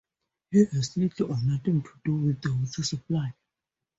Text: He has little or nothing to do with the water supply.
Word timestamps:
He 0.49 0.57
has 0.65 0.97
little 0.97 1.31
or 1.31 1.37
nothing 1.43 1.83
to 1.83 1.89
do 2.03 2.15
with 2.15 2.41
the 2.41 2.51
water 2.51 2.83
supply. 2.83 3.35